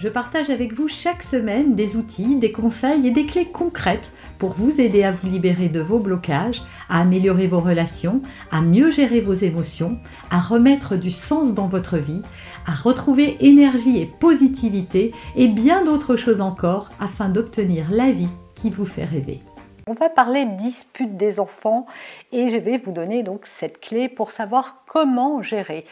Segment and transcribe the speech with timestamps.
[0.00, 4.54] je partage avec vous chaque semaine des outils, des conseils et des clés concrètes pour
[4.54, 9.20] vous aider à vous libérer de vos blocages, à améliorer vos relations, à mieux gérer
[9.20, 9.98] vos émotions,
[10.30, 12.22] à remettre du sens dans votre vie,
[12.66, 18.70] à retrouver énergie et positivité et bien d'autres choses encore afin d'obtenir la vie qui
[18.70, 19.42] vous fait rêver.
[19.86, 21.84] On va parler dispute des enfants
[22.32, 25.84] et je vais vous donner donc cette clé pour savoir comment gérer.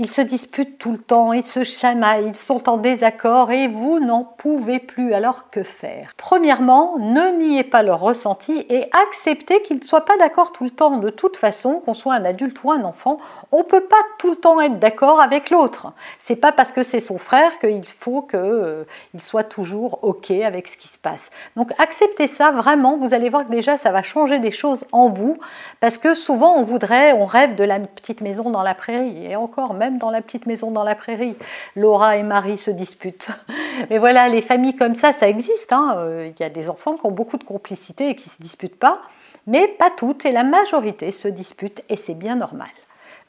[0.00, 3.98] Ils se disputent tout le temps, ils se chamaillent, ils sont en désaccord et vous
[3.98, 5.12] n'en pouvez plus.
[5.12, 6.12] Alors que faire?
[6.16, 10.70] Premièrement, ne niez pas leur ressenti et acceptez qu'ils ne soient pas d'accord tout le
[10.70, 10.98] temps.
[10.98, 13.18] De toute façon, qu'on soit un adulte ou un enfant,
[13.50, 15.92] on ne peut pas tout le temps être d'accord avec l'autre.
[16.22, 18.84] C'est pas parce que c'est son frère qu'il faut qu'il euh,
[19.20, 21.28] soit toujours OK avec ce qui se passe.
[21.56, 25.08] Donc acceptez ça vraiment, vous allez voir que déjà ça va changer des choses en
[25.08, 25.36] vous
[25.80, 29.34] parce que souvent on voudrait, on rêve de la petite maison dans la prairie et
[29.34, 31.36] encore même dans la petite maison dans la prairie,
[31.76, 33.28] Laura et Marie se disputent.
[33.90, 35.72] Mais voilà, les familles comme ça, ça existe.
[35.72, 35.94] Hein.
[35.98, 38.42] Euh, il y a des enfants qui ont beaucoup de complicité et qui ne se
[38.42, 39.00] disputent pas,
[39.46, 42.68] mais pas toutes, et la majorité se disputent, et c'est bien normal.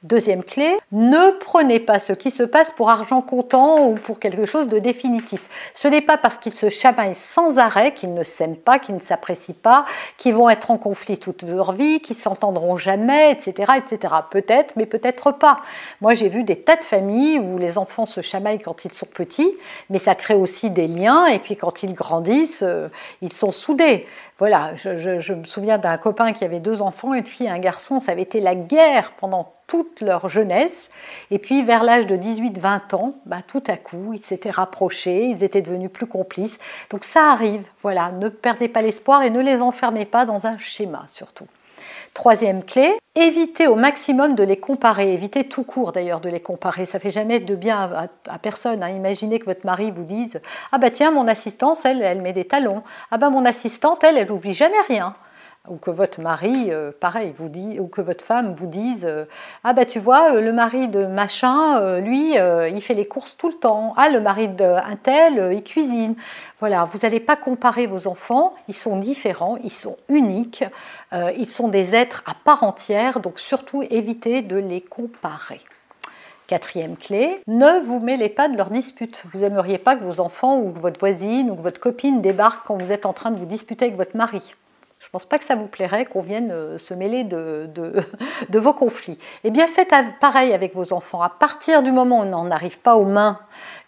[0.04, 4.46] Deuxième clé, ne prenez pas ce qui se passe pour argent comptant ou pour quelque
[4.46, 5.42] chose de définitif.
[5.74, 9.02] Ce n'est pas parce qu'ils se chamaillent sans arrêt qu'ils ne s'aiment pas, qu'ils ne
[9.02, 9.84] s'apprécient pas,
[10.18, 14.14] qu'ils vont être en conflit toute leur vie, qu'ils s'entendront jamais, etc., etc.
[14.32, 15.60] Peut-être, mais peut-être pas.
[16.00, 19.06] Moi, j'ai vu des tas de familles où les enfants se chamaillent quand ils sont
[19.06, 19.54] petits,
[19.90, 21.26] mais ça crée aussi des liens.
[21.26, 22.88] Et puis quand ils grandissent, euh,
[23.22, 24.08] ils sont soudés.
[24.38, 28.00] Voilà, je, me souviens d'un copain qui avait deux enfants, une fille et un garçon.
[28.00, 30.90] Ça avait été la guerre pendant toute leur jeunesse.
[31.32, 35.44] Et puis, vers l'âge de 18-20 ans, bah, tout à coup, ils s'étaient rapprochés, ils
[35.44, 36.58] étaient devenus plus complices.
[36.90, 37.64] Donc, ça arrive.
[37.82, 41.48] Voilà, ne perdez pas l'espoir et ne les enfermez pas dans un schéma, surtout.
[42.16, 45.14] Troisième clé, évitez au maximum de les comparer.
[45.14, 46.86] Évitez tout court d'ailleurs de les comparer.
[46.86, 48.82] Ça fait jamais de bien à, personne.
[48.82, 48.90] Hein.
[48.90, 50.42] Imaginez que votre mari vous dise
[50.72, 52.84] Ah bah tiens, mon assistante, elle, elle met des talons.
[53.12, 55.16] Ah bah mon assistante, elle, elle n'oublie jamais rien
[55.68, 59.26] ou que votre mari, euh, pareil, vous dit, ou que votre femme vous dise euh,
[59.64, 63.50] Ah ben tu vois, euh, le mari de machin, lui, il fait les courses tout
[63.50, 63.94] le temps.
[63.98, 66.16] Ah, le mari d'un tel, il cuisine.
[66.60, 70.64] Voilà, vous n'allez pas comparer vos enfants, ils sont différents, ils sont uniques,
[71.14, 75.62] ils sont des êtres à part entière, donc surtout évitez de les comparer.
[76.48, 79.24] Quatrième clé, ne vous mêlez pas de leurs disputes.
[79.32, 82.92] Vous n'aimeriez pas que vos enfants ou votre voisine ou votre copine débarquent quand vous
[82.92, 84.56] êtes en train de vous disputer avec votre mari.
[85.00, 88.60] Je ne pense pas que ça vous plairait qu'on vienne euh, se mêler de, de,
[88.60, 89.18] vos conflits.
[89.44, 91.22] Eh bien, faites pareil avec vos enfants.
[91.22, 93.40] À partir du moment où on n'en arrive pas aux mains,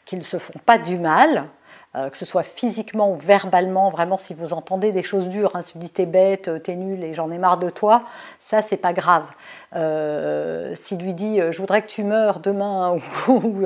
[0.05, 1.45] qu'ils ne se font pas du mal,
[1.93, 5.61] euh, que ce soit physiquement ou verbalement, vraiment si vous entendez des choses dures, hein,
[5.61, 8.03] si vous dites t'es bête, euh, t'es nul et j'en ai marre de toi,
[8.39, 9.25] ça c'est pas grave.
[9.75, 12.97] Euh, S'il lui dit je voudrais que tu meurs demain
[13.27, 13.65] ou,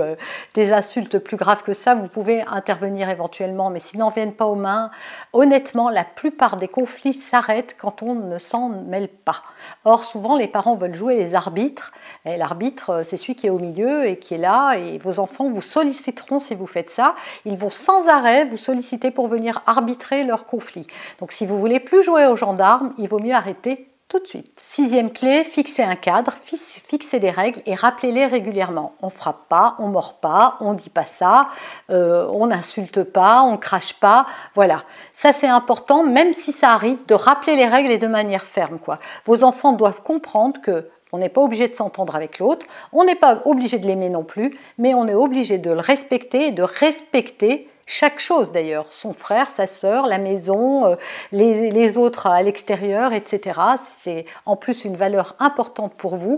[0.55, 4.45] des insultes plus graves que ça, vous pouvez intervenir éventuellement, mais s'ils n'en viennent pas
[4.45, 4.89] aux mains,
[5.31, 9.43] honnêtement, la plupart des conflits s'arrêtent quand on ne s'en mêle pas.
[9.83, 11.91] Or, souvent les parents veulent jouer les arbitres,
[12.25, 15.47] et l'arbitre c'est celui qui est au milieu et qui est là, et vos enfants
[15.47, 17.13] vous solliciteront si vous faites ça,
[17.45, 18.07] ils vont sans
[18.49, 20.87] vous solliciter pour venir arbitrer leur conflit.
[21.19, 24.57] Donc si vous voulez plus jouer aux gendarmes, il vaut mieux arrêter tout de suite.
[24.61, 28.93] Sixième clé, fixer un cadre, fixer des règles et rappelez-les régulièrement.
[29.01, 31.49] On frappe pas, on mord pas, on dit pas ça,
[31.89, 34.27] euh, on n'insulte pas, on crache pas.
[34.53, 34.83] Voilà,
[35.15, 38.77] ça c'est important, même si ça arrive, de rappeler les règles et de manière ferme.
[38.77, 38.99] Quoi.
[39.25, 43.15] Vos enfants doivent comprendre que on n'est pas obligé de s'entendre avec l'autre, on n'est
[43.15, 46.63] pas obligé de l'aimer non plus, mais on est obligé de le respecter et de
[46.63, 50.95] respecter chaque chose d'ailleurs, son frère, sa sœur, la maison, euh,
[51.31, 53.59] les, autres à l'extérieur, etc.
[53.99, 56.37] C'est en plus une valeur importante pour vous,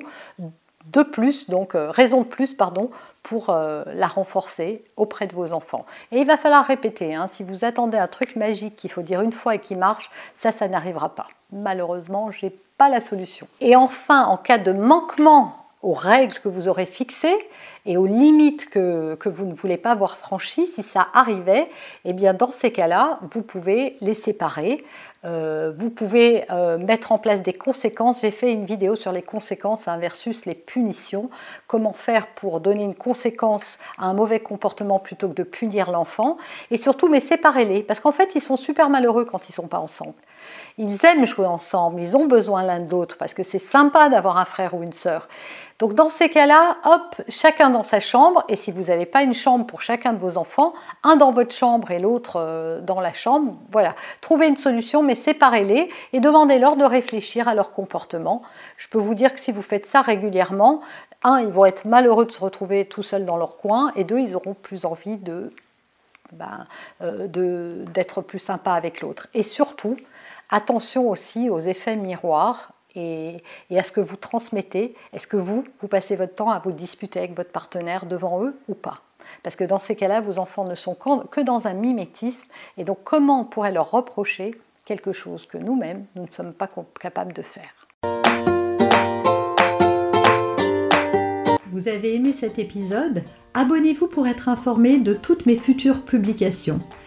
[0.91, 2.91] de plus, donc euh, raison de plus, pardon,
[3.23, 5.85] pour euh, la renforcer auprès de vos enfants.
[6.11, 7.27] Et il va falloir répéter, hein.
[7.27, 10.51] si vous attendez un truc magique qu'il faut dire une fois et qui marche, ça,
[10.51, 11.27] ça n'arrivera pas.
[11.51, 13.47] Malheureusement, je n'ai pas la solution.
[13.61, 17.37] Et enfin, en cas de manquement aux règles que vous aurez fixées,
[17.87, 21.69] et aux limites que, vous ne voulez pas voir franchies, si ça arrivait,
[22.03, 24.83] eh bien dans ces cas-là, vous pouvez les séparer.
[25.25, 28.21] Euh, vous pouvez euh, mettre en place des conséquences.
[28.21, 31.29] J'ai fait une vidéo sur les conséquences hein, versus les punitions.
[31.67, 36.37] Comment faire pour donner une conséquence à un mauvais comportement plutôt que de punir l'enfant?
[36.71, 37.83] Et surtout, mais séparez-les.
[37.83, 40.13] Parce qu'en fait, ils sont super malheureux quand ils ne sont pas ensemble.
[40.77, 44.37] Ils aiment jouer ensemble, ils ont besoin l'un de l'autre parce que c'est sympa d'avoir
[44.37, 45.27] un frère ou une sœur.
[45.79, 49.35] Donc dans ces cas-là, hop, chacun dans sa chambre, et si vous n'avez pas une
[49.35, 50.73] chambre pour chacun de vos enfants,
[51.03, 55.13] un dans votre chambre et l'autre euh, dans la chambre, voilà, trouvez une solution, mais
[55.13, 58.41] séparez-les et demandez-leur de réfléchir à leur comportement.
[58.77, 60.81] Je peux vous dire que si vous faites ça régulièrement,
[61.23, 64.19] un, ils vont être malheureux de se retrouver tout seuls dans leur coin, et deux,
[64.19, 65.51] ils auront plus envie de
[66.31, 66.65] ben,
[67.01, 67.27] euh,
[67.93, 69.27] d'être plus sympa avec l'autre.
[69.33, 69.95] Et surtout,
[70.49, 73.43] Attention aussi aux effets miroirs et,
[73.75, 74.95] à ce que vous transmettez.
[75.11, 78.57] Est-ce que vous, vous passez votre temps à vous disputer avec votre partenaire devant eux
[78.69, 79.01] ou pas?
[79.43, 82.47] Parce que dans ces cas-là, vos enfants ne sont que dans un mimétisme.
[82.77, 84.55] Et donc, comment on pourrait leur reprocher
[84.85, 87.87] quelque chose que nous-mêmes, nous ne sommes pas capables de faire?
[91.73, 93.21] Vous avez aimé cet épisode?
[93.53, 96.79] Abonnez-vous pour être informé de toutes mes futures publications.